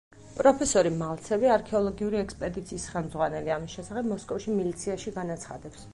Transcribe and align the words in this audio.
პროფესორი 0.37 0.91
მალცევი, 1.01 1.49
არქეოლოგიური 1.57 2.19
ექსპედიციის 2.23 2.87
ხელმძღვანელი, 2.95 3.55
ამის 3.57 3.77
შესახებ 3.79 4.11
მოსკოვში, 4.15 4.57
მილიციაში 4.57 5.19
განაცხადებს. 5.21 5.87